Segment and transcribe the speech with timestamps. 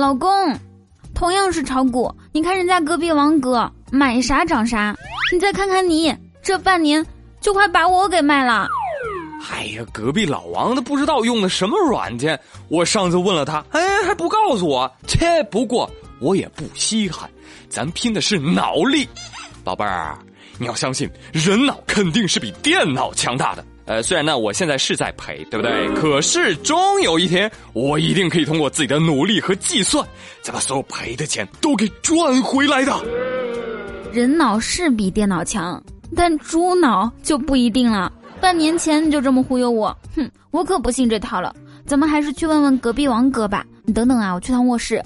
[0.00, 0.58] 老公，
[1.14, 4.96] 同样是炒股，你看人家隔壁王哥买啥涨啥，
[5.30, 7.04] 你再看看你，这半年
[7.38, 8.66] 就快把我给卖了。
[9.52, 14.90] 哎呀，隔壁老王都不知道用的什么软件，我上次问了他，哎，还不告诉我。
[15.06, 15.88] 切，不过
[16.18, 17.28] 我也不稀罕，
[17.68, 19.06] 咱拼的是脑力，
[19.62, 20.18] 宝贝儿，
[20.56, 23.62] 你要相信，人脑肯定是比电脑强大的。
[23.90, 25.92] 呃，虽然呢，我现在是在赔，对不对？
[25.96, 30.06] 可是终有一天，我一定可以通过自己的努力和计算，
[30.42, 32.92] 再把所有赔的钱都给赚回来的。
[34.12, 35.82] 人脑是比电脑强，
[36.14, 38.12] 但猪脑就不一定了。
[38.40, 41.52] 半年前你就这么忽悠我，哼，我可不信这套了。
[41.84, 43.66] 咱们还是去问问隔壁王哥吧。
[43.84, 45.02] 你等等啊，我去趟卧室。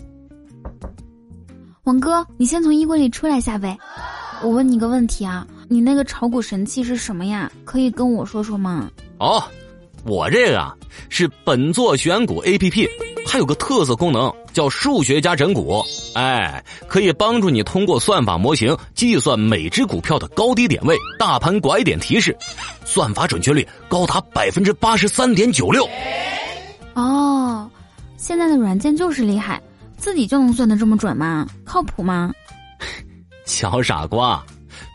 [1.84, 3.78] 王哥，你先从衣柜里出来下呗。
[4.42, 7.50] 我问你个问题啊，你那个炒股神器是什么呀？
[7.64, 8.90] 可以跟我说说吗？
[9.18, 9.42] 哦，
[10.04, 10.74] 我这个啊
[11.08, 12.88] 是本座选股 A P P，
[13.26, 15.84] 它有个特色功能叫数学家整股。
[16.14, 22.36] 哎，可以帮助你通过算法模型计算每只股票的高低点位、大盘拐点提示，
[22.84, 25.88] 算法准确率高达百分之八十三点九六。
[26.94, 27.68] 哦，
[28.16, 29.60] 现在的软件就是厉害，
[29.96, 31.46] 自己就能算得这么准吗？
[31.64, 32.32] 靠谱吗？
[33.44, 34.42] 小傻瓜，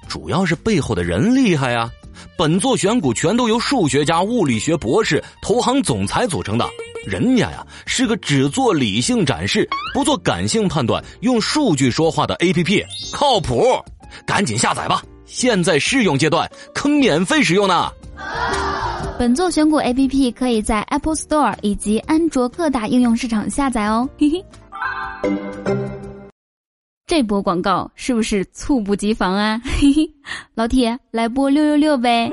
[0.09, 1.89] 主要是背后的人厉害呀。
[2.35, 6.67] 本座选股全都由数学家、物理学博士、投行总裁组成的。
[7.05, 13.63] 人家呀是个只做理性展示、不做感性判断、用数据说话的 A P P，靠谱，
[14.25, 15.01] 赶紧下载吧！
[15.25, 17.89] 现在试用阶段，可免费使用呢。
[19.17, 24.09] 本座选股 A P P 可以在 Apple Store 以及安卓各大应用市场下载哦。
[24.17, 24.43] 嘿嘿，
[27.09, 29.59] 这波广告是不是猝不及防啊？
[29.63, 30.07] 嘿嘿，
[30.53, 32.31] 老铁，来波六六六呗！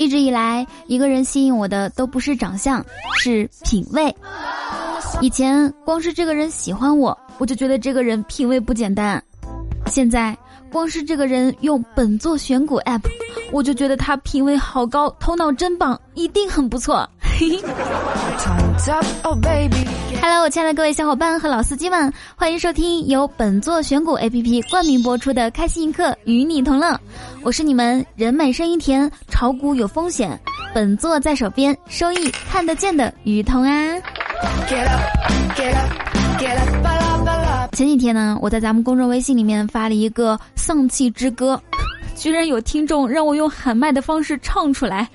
[0.00, 2.84] 一直以来，一个人吸引我的都不是长相，
[3.22, 4.12] 是品味。
[5.20, 9.22] 以前光是这个人喜欢我，我就觉得这个人品味不简单。
[9.86, 10.36] 现在
[10.72, 13.02] 光是这个人用本座选股 App，
[13.52, 17.08] 我就觉得他品味好高，头脑真棒，一定很不错。
[17.20, 17.64] 嘿 嘿
[20.20, 26.92] Hello，我亲爱的各位小伙伴和老司机们，欢迎收听由本座选股 APP 冠名播出的《开心一刻与你同乐》，
[27.42, 30.38] 我是你们人美声音甜、炒股有风险，
[30.74, 33.72] 本座在手边，收益看得见的雨桐啊。
[37.72, 41.60] 前几天呢，我在咱们公众微信里面发了一个丧气之歌，
[42.14, 45.08] 居然有听众让我用喊麦的方式唱出来，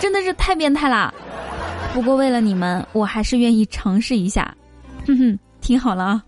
[0.00, 1.12] 真的是太变态啦！
[1.94, 4.52] 不过为了你们，我还是愿意尝试一下。
[5.06, 6.24] 哼哼，听好了啊。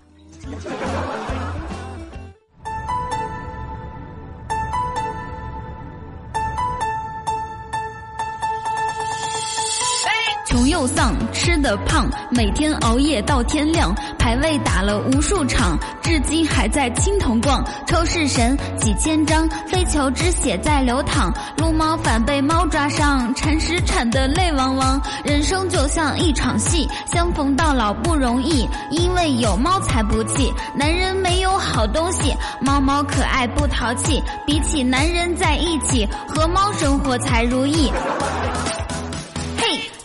[10.57, 17.63] 穷又丧，吃的胖，每天熬夜到天亮，排位打了无数场，至今还在青铜逛。
[17.87, 24.99] 抽式神几千张，飞球之血在流淌，撸猫反被猫抓伤，铲屎铲得泪汪汪。
[25.23, 30.51] 人生就像一场戏，相逢到老不容易，因为有猫才不气。
[30.75, 37.93] 男人没有好东西，猫猫可爱不淘气，比起男人在一起，和猫生活才如意。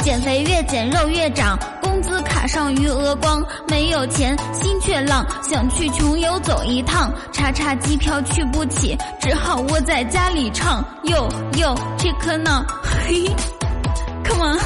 [0.03, 10.84] 减肥越减肉越长，工资卡上余额光，没有钱心却浪，想去穷游走一趟，查查机票去不起，只好窝在家里唱。
[11.03, 13.29] 哟哟，check now，嘿，
[14.25, 14.59] come on。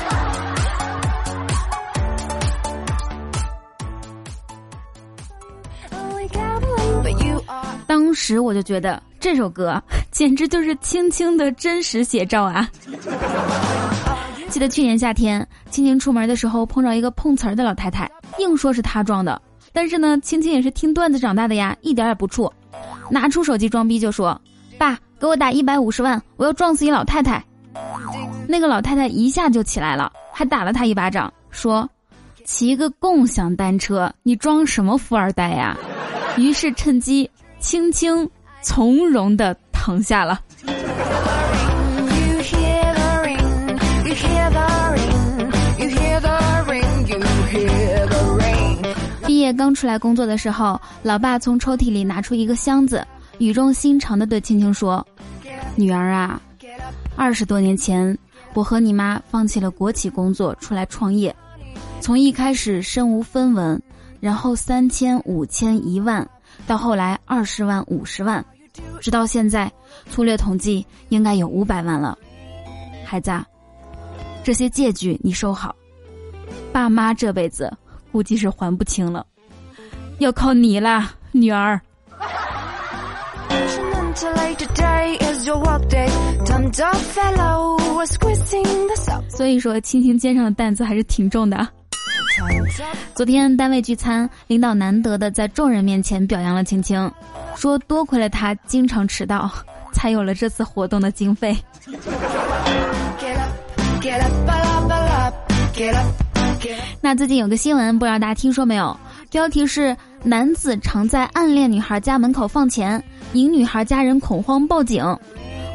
[7.85, 9.81] 当时我就觉得这首歌
[10.11, 12.67] 简直就是青青的真实写照啊。
[14.55, 19.41] 记得去年夏天，青青出门的时候碰着一个碰瓷儿的老太太，硬说是她撞的。
[19.73, 22.49] 但是呢，青青也是听段子长大的呀，一点也不怵，
[23.11, 24.39] 拿出手机装逼就说
[24.79, 27.43] ：“爸，给我打一百五十万，我要撞死一老太太。”
[28.47, 31.89] 那个老太太一下就起来了，还打了他一巴掌，说
[32.45, 35.77] ：“骑个共享单车，你装什么富二代呀？”
[36.39, 37.29] 于是趁机，
[37.59, 38.25] 青青
[38.61, 40.39] 从容的躺下了。
[49.51, 53.05] 刚出来工作的时候，老爸从抽屉里拿出一个箱子，
[53.37, 55.05] 语重心长的对青青说
[55.75, 56.41] ：“女儿啊，
[57.15, 58.17] 二十多年前，
[58.53, 61.35] 我和你妈放弃了国企工作，出来创业。
[61.99, 63.81] 从一开始身无分文，
[64.19, 66.27] 然后三千、五千、一万，
[66.67, 68.45] 到后来二十万、五十万，
[69.01, 69.71] 直到现在，
[70.09, 72.17] 粗略统计应该有五百万了。
[73.05, 73.31] 孩子，
[74.43, 75.75] 这些借据你收好。”
[76.71, 77.71] 爸妈这辈子
[78.11, 79.25] 估计是还不清了，
[80.19, 81.79] 要靠你啦，女儿。
[89.29, 91.67] 所以说，青青肩上的担子还是挺重的。
[93.13, 97.11] 昨天单位聚餐，领导难得的在众人面前表扬了青青，
[97.55, 99.51] 说多亏了他经常迟到，
[99.93, 101.55] 才有了这次活动的经费。
[107.01, 108.97] 那最近有个新闻，不知道大家听说没有？
[109.35, 109.93] 标题是
[110.23, 113.03] “男子常在暗恋女孩家门口放钱，
[113.33, 115.03] 引女孩家人恐慌报警”。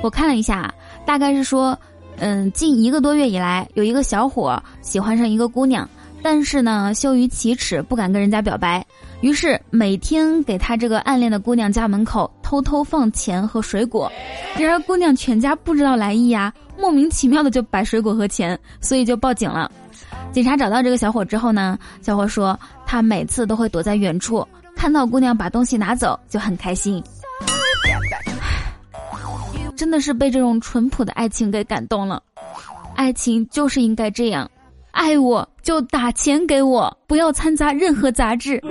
[0.02, 0.72] 我看了一下，
[1.04, 1.78] 大概是说，
[2.16, 5.86] 嗯，近一个多月以来，有一个小伙喜欢上一个姑娘，
[6.22, 8.82] 但是呢，羞于启齿，不敢跟人家表白，
[9.20, 14.10] 于是每天给他这个暗恋的姑娘家门口偷偷放钱和水果。
[14.56, 19.70] 然而姑娘全家不知道来意呀，莫名其妙的就摆水果和钱，所以就报警了。
[20.32, 24.46] 警察找到这个小伙之后呢，小伙说他每次都会躲在远处，
[24.76, 27.02] 看到姑娘把东西拿走就很开心。
[29.76, 32.22] 真的是被这种淳朴的爱情给感动了，
[32.94, 34.48] 爱情就是应该这样，
[34.92, 38.62] 爱我就打钱给我，不要掺杂任何杂质。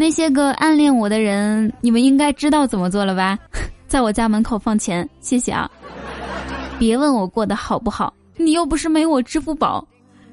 [0.00, 3.38] 那些个暗恋我的人，你们应该知道怎么做了吧？
[3.86, 5.70] 在我家门口放钱，谢谢啊！
[6.78, 8.12] 别问我过得好不好。
[8.38, 9.86] 你又不是没我支付宝，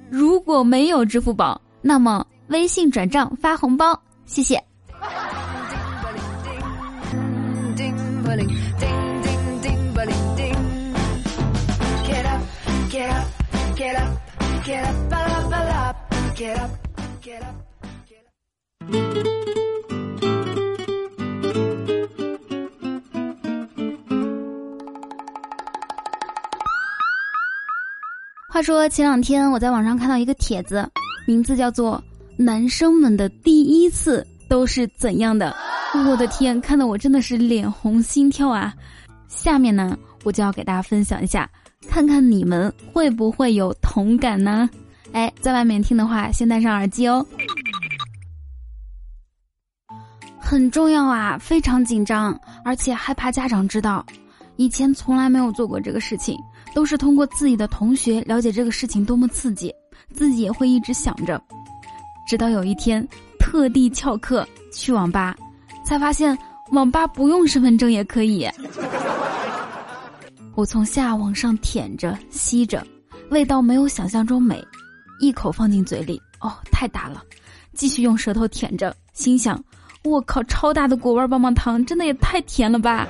[0.09, 4.63] 如果没有支付宝，那么微信转账发红包，谢谢。
[28.55, 30.89] 话说前两天我在网上看到一个帖子，
[31.27, 32.01] 名字叫做
[32.41, 35.53] 《男生们的第一次都是怎样的》。
[36.09, 38.73] 我的天，看得我真的是脸红心跳啊！
[39.27, 41.49] 下面呢，我就要给大家分享一下，
[41.89, 44.69] 看看你们会不会有同感呢？
[45.11, 47.27] 哎，在外面听的话，先戴上耳机哦。
[50.39, 54.05] 很重要啊，非常紧张，而且害怕家长知道。
[54.55, 56.39] 以前从来没有做过这个事情。
[56.75, 59.73] 都是通过自己的同学了解这个事情多么刺激，
[60.13, 61.41] 自己也会一直想着，
[62.27, 63.07] 直到有一天
[63.39, 65.33] 特地翘课去网吧，
[65.85, 66.37] 才发现
[66.73, 68.45] 网吧不用身份证也可以。
[70.53, 72.85] 我从下往上舔着吸着，
[73.29, 74.61] 味道没有想象中美，
[75.21, 77.23] 一口放进嘴里，哦，太大了，
[77.73, 79.63] 继续用舌头舔着，心想，
[80.03, 83.07] 我靠，超大的果味棒棒糖，真的也太甜了吧。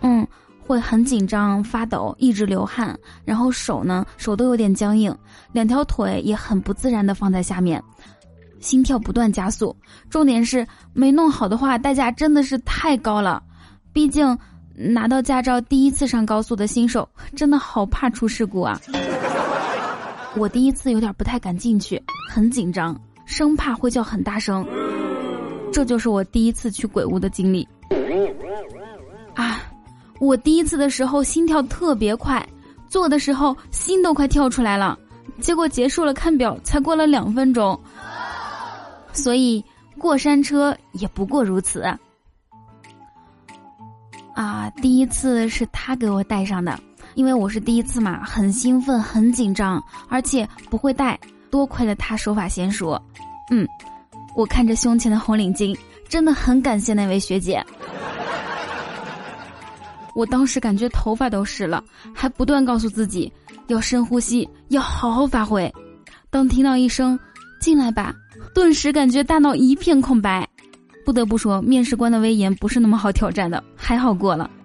[0.00, 0.26] 嗯。
[0.66, 5.16] 会很紧张、发抖、一直流汗，然后手呢，手都有点僵硬，
[5.52, 7.82] 两条腿也很不自然的放在下面，
[8.58, 9.74] 心跳不断加速。
[10.10, 13.42] 重点是没弄好的话，代价真的是太高了。
[13.92, 14.36] 毕竟
[14.74, 18.80] 拿到驾照第一次上高速的新手，真的好怕出事故啊！
[20.36, 24.66] 我第一次有点不太敢进去，很紧张，生怕会叫很大声。
[25.72, 27.66] 这就是我第一次去鬼屋的经历。
[30.18, 32.46] 我第一次的时候心跳特别快，
[32.88, 34.98] 做的时候心都快跳出来了，
[35.40, 37.78] 结果结束了看表才过了两分钟，
[39.12, 39.62] 所以
[39.98, 41.84] 过山车也不过如此。
[44.34, 46.78] 啊，第一次是他给我带上的，
[47.14, 51.18] 因为我是第一次嘛，很兴奋，很紧张，而且不会带，
[51.50, 53.00] 多亏了他手法娴熟。
[53.50, 53.66] 嗯，
[54.34, 55.74] 我看着胸前的红领巾，
[56.08, 57.64] 真的很感谢那位学姐。
[60.16, 63.30] 我当时感觉头发都湿了，还不断告诉自己
[63.66, 65.70] 要深呼吸，要好好发挥。
[66.30, 67.18] 当听到一声
[67.60, 68.14] “进来吧”，
[68.54, 70.48] 顿时感觉大脑一片空白。
[71.04, 74.50] 不得不说，面试官的威严不是那么好挑战的，还好过了。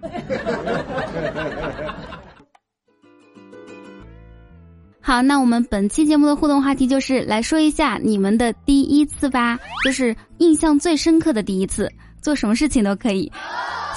[5.04, 11.92] 好，那我们本期节目的互动话题就是来说一下你们的第一次吧，就是印象最深刻的第一次，
[12.22, 13.30] 做什么事情都可以。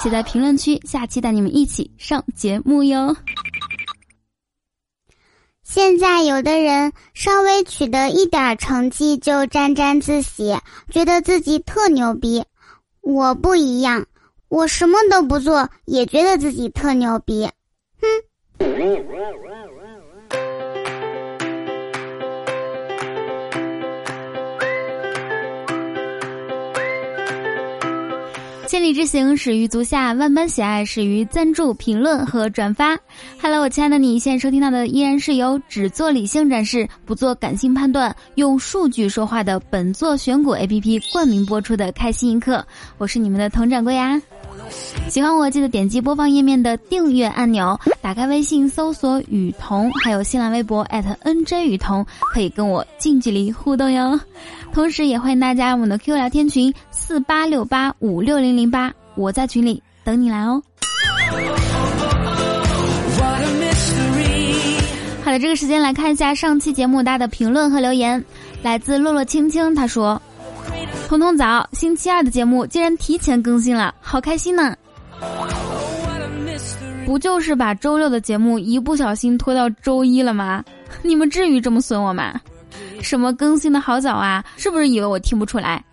[0.06, 3.16] 写在评论区，下期带你们一起上节目哟。
[5.64, 10.56] 现在有的人稍微取得一点成绩就沾沾自喜，
[10.92, 12.44] 觉得自己特牛逼。
[13.00, 14.06] 我不一样，
[14.46, 17.50] 我什么都不做也觉得自己特牛逼。
[18.00, 18.06] 哼。
[28.68, 32.98] 千里之行，始于足下；万般喜爱，始于赞助、评论和转发。
[33.40, 42.66] Hello，我亲爱的你，现在收听到的依然是由只做理性展示、不做感性判断、用数据说话的本座选股 APP 冠名播出的开心一刻。
[42.98, 44.20] 我是你们的佟掌柜啊！
[45.08, 54.18] 喜欢我记得点击播放页面的订阅按钮，打开微信搜索雨桐，还有新浪微博 @NJ 雨桐，可以跟我近距离互动哟。
[54.72, 60.62] 同时也欢迎大家我们的 Q 聊天群四八六八五六零零八，我在群里等你来哦。
[65.24, 68.22] 好的，这个时间来看一下上期节目大家的评论和留言，
[68.62, 70.20] 来自洛洛青青，他说
[71.08, 74.76] ：“彤彤早，星期二的节目竟然提前更新了，好开心呢！
[77.06, 80.64] 不就是把周六的节目一不小心拖到周一了吗？
[81.02, 82.40] 你们至于这么损我吗？”
[83.00, 84.44] 什么更新的好早啊？
[84.56, 85.84] 是不是以为我听不出来？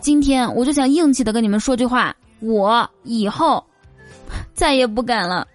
[0.00, 3.64] 今天我就想硬气的跟你们说句话，我以后
[4.54, 5.46] 再也不敢了，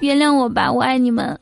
[0.00, 1.38] 原谅我吧，我爱你们。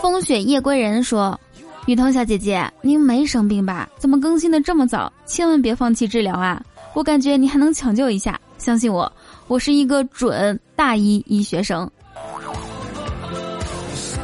[0.00, 1.38] 风雪夜归人说
[1.86, 3.88] ：“雨桐小姐姐，您没生病吧？
[3.98, 5.12] 怎么更新的这么早？
[5.26, 6.62] 千万别放弃治疗啊！
[6.94, 9.10] 我感觉你还能抢救一下，相信我，
[9.48, 11.90] 我是一个准大一医学生。”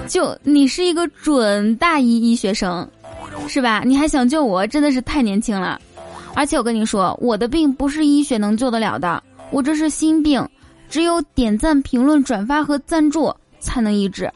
[0.07, 2.89] 就你是一个准大一医学生，
[3.49, 3.83] 是吧？
[3.85, 5.81] 你还想救我，真的是太年轻了。
[6.35, 9.21] 而且我跟你说，我的病不是医学能救得了的，
[9.51, 10.47] 我这是心病，
[10.89, 14.31] 只有点赞、评论、转发和赞助才能医治。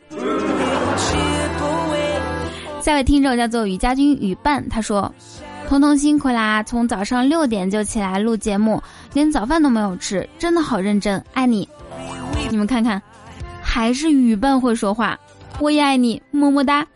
[2.80, 5.12] 下位听众叫做雨家军雨伴，他说
[5.68, 8.82] ：“彤彤辛苦啦，从早上六点就起来录节目，
[9.12, 11.68] 连早饭都没有吃，真的好认真，爱你。
[12.50, 13.00] 你们看看，
[13.60, 15.18] 还是雨伴会说话。”
[15.60, 16.86] 我也爱你，么么哒。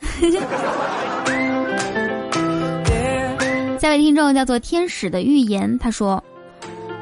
[3.79, 6.23] 下位听众叫做天使的预言，他说：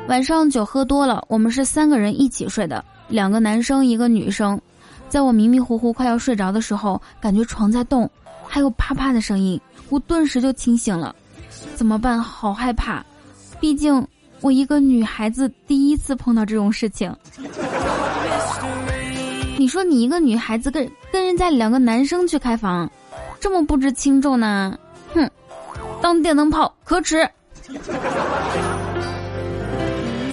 [0.08, 4.60] 晚上酒喝多了，我们是三个人一起睡的，两个男生一个女生。
[5.08, 8.10] 在我迷迷糊糊快要睡着的时候，感觉床在动，
[8.52, 11.16] 还有啪啪的声音，我顿时就清醒了。
[11.74, 12.22] 怎么办？
[12.22, 13.02] 好害怕，
[13.58, 14.06] 毕竟
[14.42, 17.10] 我一个女孩子第一次碰到这种事情。
[19.56, 22.86] 你说你一个女孩子跟跟人家两个男生去开房，
[23.40, 24.78] 这么不知轻重呢？
[25.14, 25.26] 哼，
[26.02, 27.26] 当电灯泡可耻。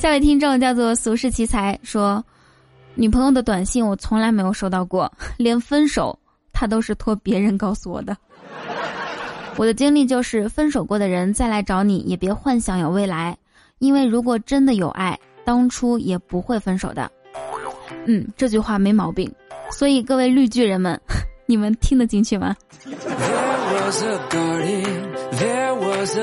[0.02, 2.22] 下位听众叫做俗世奇才，说
[2.96, 5.10] 女朋友的短信我从来没有收到过，
[5.40, 6.20] 连分手
[6.60, 8.18] 他都是托别人告诉我的。
[9.56, 13.38] 我的经历就是分手过的人再来找你也别幻想有未来，
[13.78, 17.10] 因为如果真的有爱，当初也不会分手的。
[18.08, 19.32] 嗯，这句话没毛病，
[19.72, 21.00] 所以各位绿巨人们，
[21.48, 22.54] 你们听得进去吗？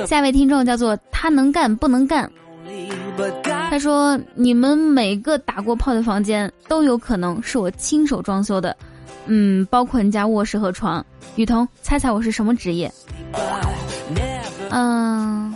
[0.07, 2.31] 下一位听众叫做他能干不能干，
[3.71, 8.77] 他说你们每个打过炮的房间都有可能是我亲手装修的，
[9.27, 11.05] 嗯，包括人家卧室和床。
[11.37, 12.91] 雨桐，猜猜我是什么职业？
[14.71, 15.55] 嗯，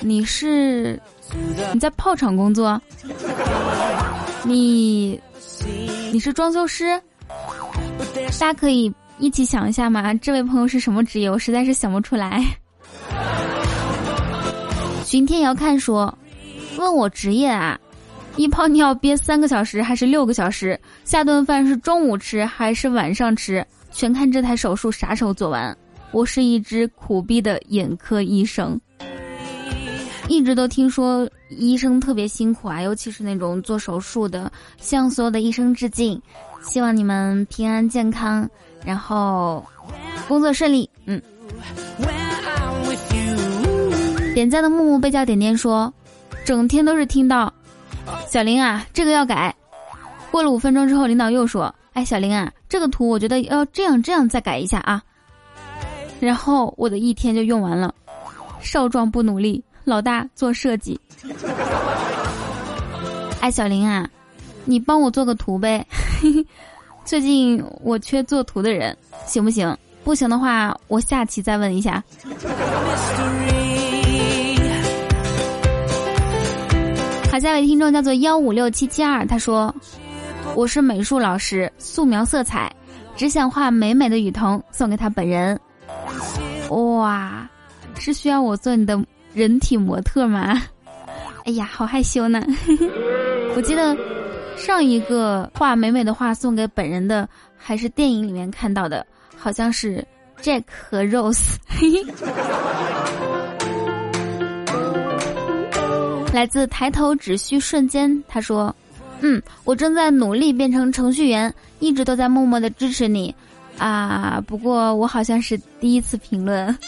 [0.00, 1.00] 你是
[1.72, 2.80] 你在炮厂工作？
[4.44, 5.20] 你？
[6.12, 7.00] 你是装修师，
[8.40, 10.12] 大家可以一起想一下吗？
[10.14, 11.30] 这位朋友是什么职业？
[11.30, 12.44] 我实在是想不出来。
[15.04, 16.12] 巡天遥看说，
[16.78, 17.78] 问我职业啊，
[18.36, 20.78] 一泡尿憋三个小时还是六个小时？
[21.04, 23.64] 下顿饭是中午吃还是晚上吃？
[23.92, 25.76] 全看这台手术啥时候做完。
[26.12, 28.80] 我是一只苦逼的眼科医生。
[30.28, 36.20] 一直都听说医生特别辛苦啊，尤其是那种做手术的，向所有的医生致敬，
[36.62, 38.48] 希望你们平安健康，
[38.84, 39.64] 然后
[40.28, 40.88] 工作顺利。
[41.04, 41.20] 嗯。
[44.34, 45.92] 点赞的木木被叫点点说，
[46.44, 47.52] 整天都是听到，
[48.30, 49.52] 小林啊，这个要改。
[50.30, 55.02] 过了五分钟之后，领导又说，哎，小林啊，这个图我觉得要这样这样再改一下啊。
[56.20, 57.92] 然后我的一天就用完了，
[58.60, 59.60] 少壮不努力。
[59.82, 61.00] 老大做设计，
[63.40, 64.08] 哎，小林啊，
[64.64, 65.84] 你帮我做个图呗。
[67.04, 68.96] 最近我缺做图的人，
[69.26, 69.76] 行不行？
[70.04, 72.00] 不行的话，我下期再问一下。
[77.30, 79.72] 好，下一位听众叫做幺五六七七二，他说
[80.56, 82.70] ：“我是美术老师，素描色彩，
[83.16, 85.58] 只想画美美的雨桐送给他本人。”
[86.70, 87.48] 哇，
[87.96, 89.00] 是需要我做你的？
[89.32, 90.60] 人体模特吗？
[91.44, 92.44] 哎呀，好害羞呢！
[93.54, 93.96] 我记得
[94.56, 99.06] 上一个画美美的画送给本人的，还是电影里面看到的，
[99.36, 100.04] 好像是
[100.42, 101.54] Jack 和 Rose。
[106.32, 108.74] 来自抬头只需瞬间，他说
[109.20, 113.34] ：“嗯，我正在努力变成程序员，一直都在默默的支持你，
[113.78, 116.74] 啊，不过我好像是第一次评论。”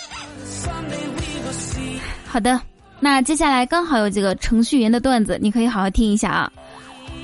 [2.25, 2.61] 好的，
[3.01, 6.53] 那接下来刚好有几个程序员的段子，你可以好好听一下啊。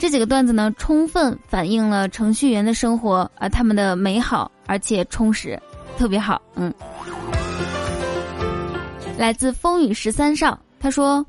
[0.01, 5.59] 这几个段子呢，充分反映了程序员的生活啊，他们的美好而且充实，
[5.97, 6.43] 特别好。
[6.57, 6.73] 嗯，
[9.17, 11.25] 来自风雨十三少，他说，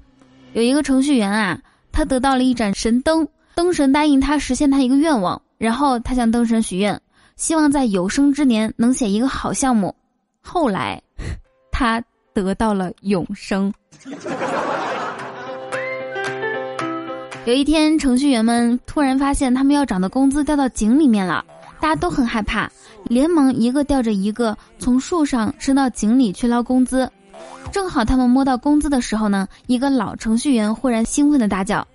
[0.54, 1.60] 有一个程序员啊，
[1.92, 7.00] 他得到了一盏神灯，灯神答应他实现他一个愿望，然后他向灯神许愿，
[7.36, 9.96] 希望在有生之年能写一个好项目。
[10.42, 11.02] 后来，
[11.72, 12.04] 他。
[12.32, 13.74] 得到了永生。
[17.46, 21.44] 有一天，程序员们突然发现他们要涨的工资掉到井里面了，
[21.82, 22.72] 大家都很害怕，
[23.06, 27.12] 连忙一个吊着一个从树上升到井里去捞工资。
[27.72, 31.88] 正好他们摸到工资的时候呢，一个老程序员忽然兴奋的大叫：“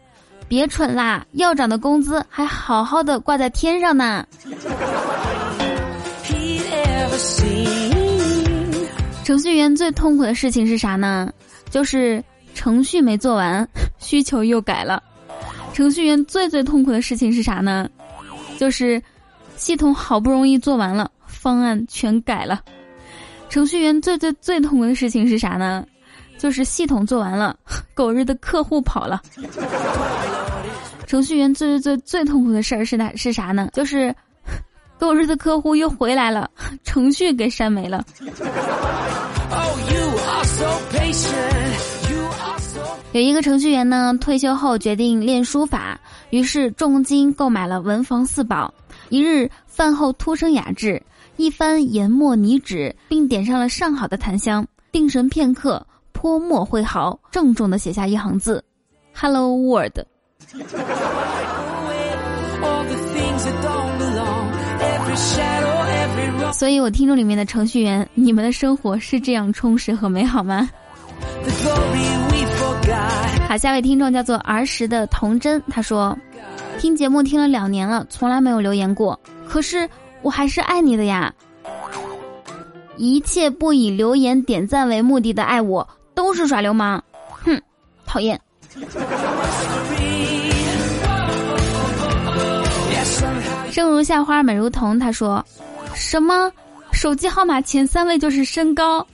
[0.46, 4.26] 别蠢啦，要涨的工资还好好的挂在天上呢！”
[9.24, 11.32] 程序员最痛苦的事情是啥呢？
[11.70, 12.22] 就是
[12.54, 13.66] 程序没做完，
[13.98, 15.02] 需求又改了。
[15.72, 17.88] 程序员最最痛苦的事情是啥呢？
[18.58, 19.02] 就是
[19.56, 22.60] 系统好不容易做完了，方案全改了。
[23.54, 25.86] 程序员最最最痛苦的事情是啥呢？
[26.38, 27.56] 就是系统做完了，
[27.94, 29.22] 狗日的客户跑了。
[31.06, 33.68] 程序员最最最最痛苦的事儿是哪是啥呢？
[33.72, 34.12] 就是
[34.98, 36.50] 狗日的客户又回来了，
[36.82, 38.04] 程序给删没了。
[43.12, 45.96] 有一个程序员呢，退休后决定练书法，
[46.30, 48.74] 于是重金购买了文房四宝。
[49.10, 51.00] 一日饭后突生雅致，
[51.36, 54.66] 一番研墨泥纸，并点上了上好的檀香。
[54.92, 58.62] 定神片刻，泼墨挥毫，郑重地写下一行字
[59.12, 59.98] ：“Hello World。”
[66.52, 70.70] 所以，我听众里面的程序员，你们的生活是这样充实和美好吗？
[73.48, 76.16] 好，下位听众叫做儿时的童真，他说
[76.78, 79.88] ：“听节目听了两年了，从来没有留言过，可是
[80.24, 81.32] 我还是爱你的呀。
[82.96, 87.02] 一切不以留言点赞为目的的爱我，都是耍流氓。
[87.28, 87.60] 哼，
[88.06, 88.40] 讨厌。”
[93.70, 94.98] 生如夏花，美如桐。
[94.98, 95.44] 他说
[95.94, 96.50] ：“什么？
[96.92, 99.04] 手机号码前三位就是身高？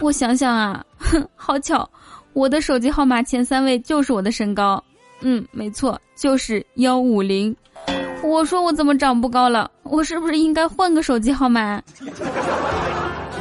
[0.00, 1.88] 我想想啊，哼，好巧，
[2.32, 4.82] 我的手机号码前三位就是我的身高。
[5.20, 7.54] 嗯，没错，就是幺五零。
[8.22, 9.70] 我说我怎么长不高了？
[9.82, 11.82] 我是不是应该换个手机号码？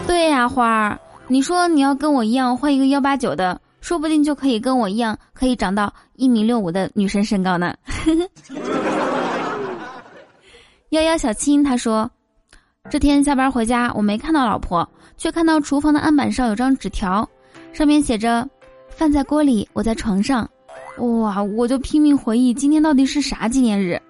[0.06, 7.74] 对呀，花儿，你说你要跟我一样换一个幺八九的，说不定就可以跟我一样，可以长到一米六五的女生身高呢。
[10.92, 12.10] ”幺幺小青他说
[12.90, 14.88] ：“这天下班回家，我没看到老婆，
[15.18, 17.28] 却看到厨房的案板上有张纸条，
[17.74, 18.48] 上面写着
[18.90, 20.50] ‘饭在锅里，我在床上’。
[21.00, 21.44] 哇！
[21.44, 24.02] 我就拼命回忆今天到底是啥纪念日，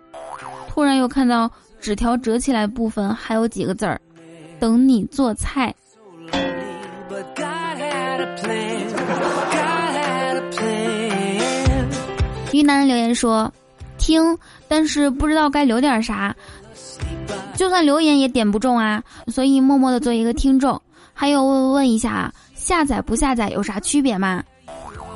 [0.77, 1.49] 突然又看到
[1.81, 3.99] 纸条折起来部分还有几个字儿
[4.61, 5.73] ：‘等你做菜。’
[12.53, 13.51] 于南留言说：
[13.97, 14.37] 听，
[14.67, 16.35] 但是不知道该留点啥。”
[17.57, 20.79] 就算留言也点不中啊，所以默默的做一个听众。
[21.11, 24.43] 还有问问一下，下载不下载有啥区别吗？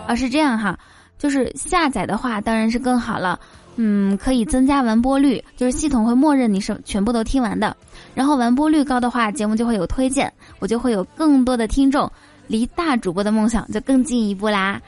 [0.08, 0.76] 啊，是这样哈，
[1.20, 3.40] 就是下载的话当然是更好了，
[3.76, 7.76] 嗯，可以增加完播率，就是系统会默认你是全部都听完的。
[8.14, 12.12] 然后完播率高的话，节目就会有推荐，我就会有更多的听众，
[12.48, 14.82] 离大主播的梦想就更进一步啦。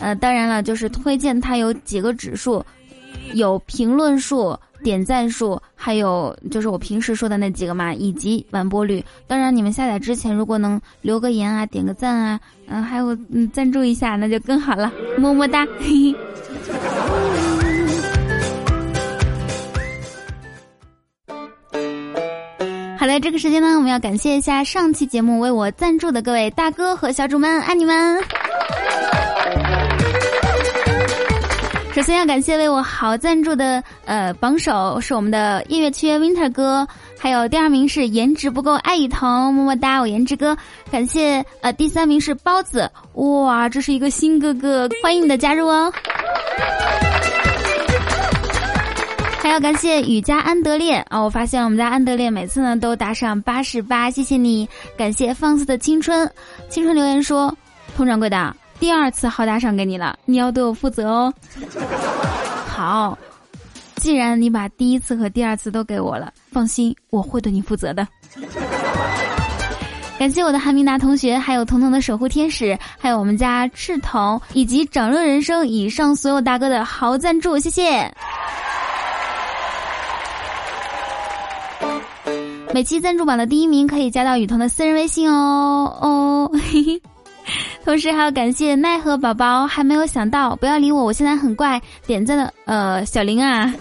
[0.00, 2.64] 呃，当然了，就是推荐它有几个指数，
[3.34, 4.58] 有评论数。
[4.82, 9.00] 点赞数，还有就是我平时说的那几个嘛，以及完播率。
[9.28, 15.64] 当然，你们下载之前如果能留个言啊，点个赞啊，嗯，还有嗯赞助一下，那就更好了，么么哒。
[15.64, 15.70] 好
[23.12, 28.18] 的，这个时间呢，我们要感谢一下上期节目为我赞助的各位大哥和小主们，爱你们。
[31.94, 40.56] 首先要感谢为我好赞助的呃榜首是我们的音乐缺 Winter 哥，还有第二名是颜值不够爱雨桐，么么哒，我颜值哥。
[40.90, 45.92] 感谢呃第三名是包子，哇，这是一个新哥哥，欢迎你的加入哦。
[49.52, 54.66] 还要感谢雨家安德烈啊，我发现我们家安德烈每次呢都打赏八十八，谢谢你。
[54.96, 56.26] 感谢放肆的青春，
[56.70, 57.54] 青春留言说，
[57.94, 58.56] 佟掌柜的。
[58.80, 61.34] 第二次好打赏给你了，你要对我负责哦。
[62.66, 63.18] 好，
[63.96, 68.08] 既然你把第一次和第二次都给我了，放心，我会对你负责的。
[70.18, 78.10] 感谢我的韩明达同学，还有彤彤的守护天使，还有我们家赤瞳以及掌乐人生以上所有大哥的好赞助，谢谢。
[82.74, 85.94] 每期赞助榜的第一名可以加到雨桐的私人微信哦。
[86.00, 87.02] 哦，嘿 嘿
[87.84, 93.74] 同时还要感谢奈何宝宝，还没有想到，不要理我，我现在很怪，点赞的呃小林啊，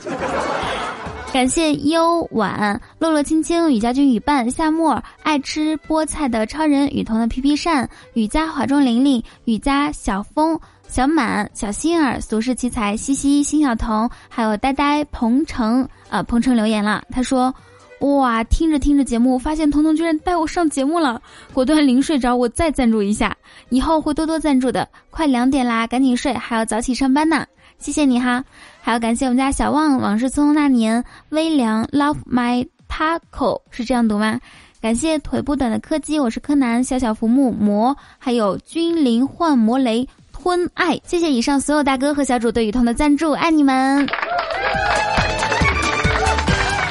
[1.32, 17.54] 感谢幽婉、洛洛青青、雨家军、雨伴、夏沫、爱吃菠菜的超人、雨桐的皮皮扇、雨家华中玲玲、雨家小风、小满、小心儿、俗世奇才、西西、辛小彤，还有呆呆、鹏程啊，鹏程留言了，他说。
[18.02, 21.22] 哇，听着听着节目，发现彤彤居然带我上节目了，
[21.54, 23.36] 果断临睡着，我再赞助一下，
[23.70, 24.88] 以后会多多赞助的。
[25.10, 27.46] 快两点啦，赶紧睡，还要早起上班呢。
[27.78, 28.44] 谢谢你哈，
[28.82, 34.40] 还要感谢我们家小旺，往事匆匆那年，微凉，Love my taco 是这样读吗？
[34.82, 44.08] 感谢腿不短的柯基，我是柯南，小小浮木魔，还有君临幻魔雷吞爱，谢谢以上所有大哥和小主对雨桐的赞助，爱你们。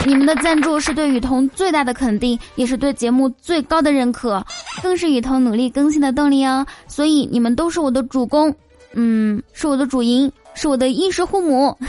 [0.07, 4.45] 你们的赞助是对雨桐最大的肯定，也是对节目最高的认可，
[4.83, 6.67] 更是雨桐努力更新的动力哦。
[6.89, 8.55] 所以你们都是我的主公，
[8.95, 11.77] 嗯，是我的主营，是我的衣食父母。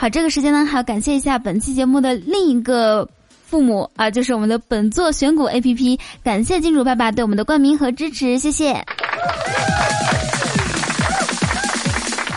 [0.00, 3.08] 好，这个时间呢，还要感谢一下本期节目的另一个
[3.46, 8.84] 父母啊，就是我们的本座选股 APP，感谢金主爸爸对我们的冠名和支持，谢谢。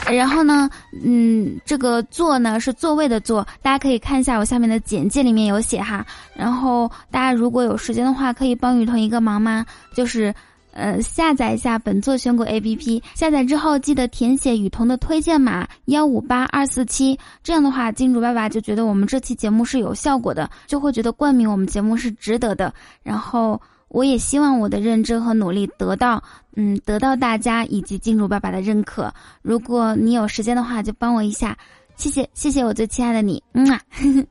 [0.10, 0.70] 然后呢，
[1.04, 6.06] 嗯，这个座呢是座位的座，大家可以看一下我下面的简介里面有写哈。
[6.36, 9.66] 然后大家如果有时间的话，可以帮雨桐一个忙吗？
[9.94, 10.34] 就是，
[10.72, 22.74] 呃，下载一下本座选股 APP，下载之后记得填写雨桐的推荐码幺五八二四七，这样的话金主爸爸就觉得我们这期节目是有效果的，就会觉得冠名我们节目是值得的。
[23.04, 23.60] 然后。
[23.90, 26.22] 我也希望我的认真和努力得到，
[26.56, 29.14] 嗯，得到大家以及金主爸爸的认可。
[29.42, 31.58] 如果你有时间的话，就帮我一下，
[31.96, 33.82] 谢谢，谢谢我最亲爱的你，嗯啊。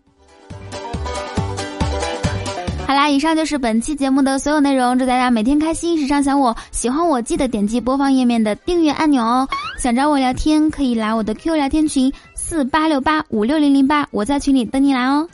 [2.87, 4.97] 好啦，以上就是本期节目的所有内容。
[4.97, 9.49] 祝大家每天开心，时常想我，喜欢我记得点击播放页面的订阅按钮哦。
[9.77, 15.29] 想找我聊天，可以来我的 Q 聊天群四八六八五六零零八，我在群里等你来哦。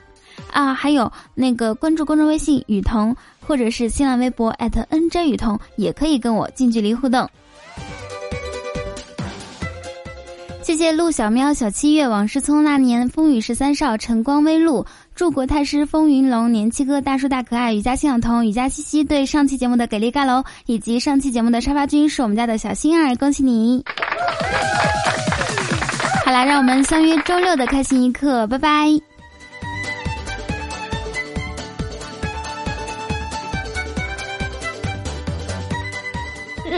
[0.50, 3.14] 啊，还有那个关注公众微信雨桐。
[3.46, 7.28] 或者是新浪微博 @nj 雨桐，也可以跟我近距离互动。
[10.62, 23.84] 谢谢陆小喵、小七月、往事匆那年、风雨十三少、晨光微露、祝国太师、风云龙、年七哥、大叔大可爱、雨家新小童、雨家西西对上期节目的给力盖楼，以及上期节目的沙发君是我们家的小心儿，恭喜你！
[26.24, 29.11] 好啦，让我们相约周六的开心一刻，拜拜。